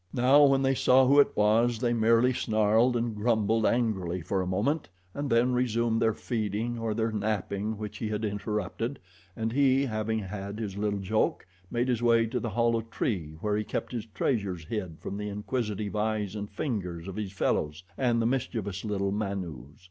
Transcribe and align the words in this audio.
Now, 0.13 0.45
when 0.45 0.63
they 0.63 0.73
saw 0.73 1.05
who 1.05 1.19
it 1.19 1.29
was 1.37 1.77
they 1.77 1.93
merely 1.93 2.33
snarled 2.33 2.95
and 2.97 3.15
grumbled 3.15 3.67
angrily 3.67 4.19
for 4.23 4.41
a 4.41 4.47
moment 4.47 4.89
and 5.13 5.29
then 5.29 5.53
resumed 5.53 6.01
their 6.01 6.15
feeding 6.15 6.79
or 6.79 6.95
their 6.95 7.11
napping 7.11 7.77
which 7.77 7.99
he 7.99 8.07
had 8.09 8.25
interrupted, 8.25 8.97
and 9.35 9.51
he, 9.51 9.85
having 9.85 10.17
had 10.17 10.57
his 10.57 10.75
little 10.75 11.01
joke, 11.01 11.45
made 11.69 11.87
his 11.87 12.01
way 12.01 12.25
to 12.25 12.39
the 12.39 12.49
hollow 12.49 12.81
tree 12.81 13.37
where 13.41 13.55
he 13.55 13.63
kept 13.63 13.91
his 13.91 14.07
treasures 14.07 14.65
hid 14.65 14.97
from 14.99 15.17
the 15.17 15.29
inquisitive 15.29 15.95
eyes 15.95 16.35
and 16.35 16.49
fingers 16.49 17.07
of 17.07 17.15
his 17.15 17.31
fellows 17.31 17.83
and 17.95 18.19
the 18.19 18.25
mischievous 18.25 18.83
little 18.83 19.11
manus. 19.11 19.53